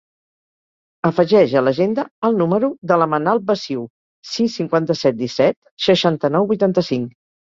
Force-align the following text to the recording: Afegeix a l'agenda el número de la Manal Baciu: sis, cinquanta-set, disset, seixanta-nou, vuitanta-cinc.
Afegeix 1.09 1.51
a 1.59 1.61
l'agenda 1.65 2.05
el 2.29 2.37
número 2.39 2.69
de 2.91 2.97
la 3.01 3.07
Manal 3.11 3.41
Baciu: 3.51 3.83
sis, 4.31 4.57
cinquanta-set, 4.61 5.17
disset, 5.19 5.57
seixanta-nou, 5.89 6.49
vuitanta-cinc. 6.53 7.15